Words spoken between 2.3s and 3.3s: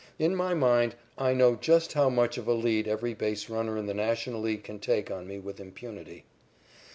of a lead every